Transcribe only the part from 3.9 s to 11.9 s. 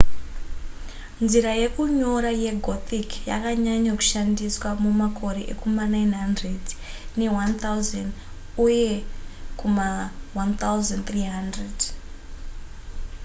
kushandiswa mumakore ekuma900 ne1000 uye kuma 1300